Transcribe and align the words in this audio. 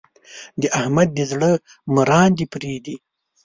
د 0.61 0.63
احمد 0.79 1.09
د 1.13 1.19
زړه 1.31 1.51
مراندې 1.95 2.45
پرې 2.53 2.73
دي. 2.85 2.95